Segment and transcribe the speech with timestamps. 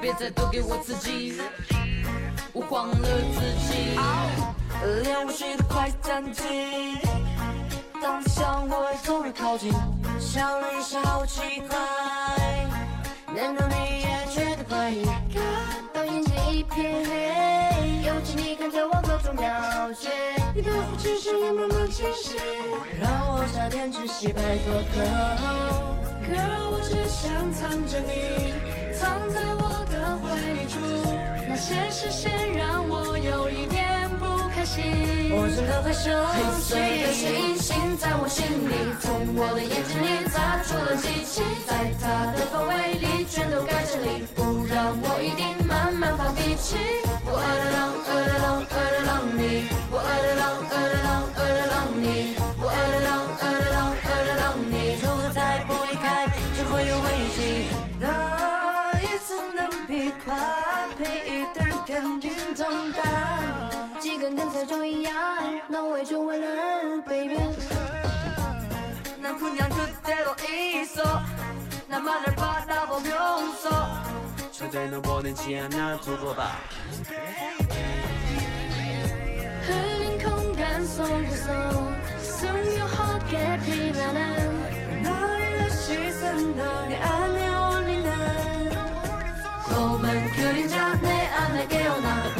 [0.00, 1.40] 别再多给我刺激，
[2.54, 2.94] 我慌了
[3.34, 3.98] 自己。
[5.02, 6.96] 连呼吸都快暂停。
[8.02, 9.70] 当你向我突然靠近，
[10.18, 11.78] 想了一下，好奇怪，
[13.34, 15.04] 难道你也觉得怪异？
[15.04, 15.42] 看
[15.92, 20.10] 到眼前一片黑，尤其你看着我各种表情，
[20.54, 22.38] 你的呼吸声音慢慢清晰。
[22.98, 26.00] 让我差点窒息，拜托 girl。
[26.24, 28.54] Girl，我只想藏着你，
[29.00, 30.28] 藏在我的回
[30.60, 30.76] 忆处。
[31.48, 34.84] 那些视线让我有一点不开心。
[35.32, 47.09] 我真的害羞，黑色的是隐形在我心里，从我的眼睛里砸出了机器，在他的范围里全都盖着你，不然我一定慢慢发脾气。
[64.29, 65.11] 几根跟彩妆一样，
[65.67, 66.45] 能围住我的
[67.07, 67.39] baby。
[69.19, 70.35] 난 그냥 그대로
[70.79, 71.01] 있어
[71.87, 74.03] 나만을 바라보면서
[74.51, 76.51] 절대 너 원하지 않아 두고 봐
[79.63, 88.69] 흘린 공간 속에서 스며하게 피면은 너의 시선 너의 안에 올리는
[89.63, 92.35] 검은 그림자 내 안에 깨어나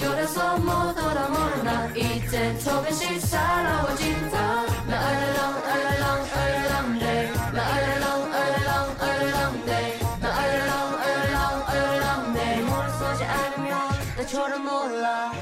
[0.00, 11.00] 결에서 못 알아모르나 이제 조금씩 살아와진다 나 알랄랑 알랄랑 네나 알랄랑 알랄랑 알랄랑 네나 알랄랑
[11.00, 13.78] 알랄랑 알랄랑 네 머리 쏘지 않으면
[14.16, 15.32] 나처럼 몰라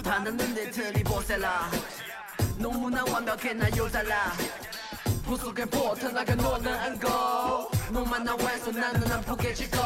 [0.00, 1.70] 닿았는데 들이보세라.
[2.56, 4.32] 너무나 완벽해 나 요달라.
[5.24, 9.76] 부속에 벗어나가 너는 안고 너만 나 왼손 나는 안 포개지고.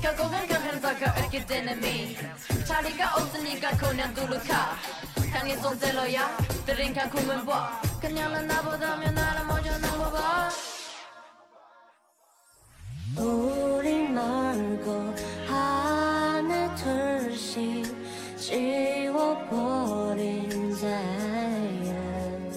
[0.00, 2.16] 결국은 결혼사가 있기 때문에
[2.64, 4.76] 자리가 없으니까 그냥 두루카.
[5.32, 10.50] 향해 손질러야 드링한 꿈을 봐 그냥 난 나보다면 나를 먼저 넘어봐
[19.36, 22.52] 지워버린 자연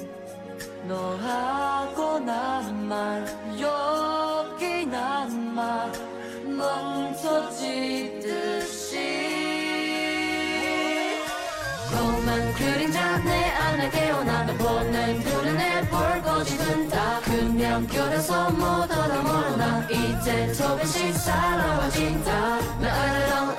[0.87, 3.27] 너하고 나만
[3.59, 5.91] 여기 남아
[6.45, 7.59] 멈춰지듯이.
[11.91, 17.19] 검은 그림자 내 안에 깨어나 너 보는 눈은 내 벌거지 든다.
[17.21, 23.58] 그냥 결에서 못 알아 모르나 이제 조금씩 살아와진다 나 알랄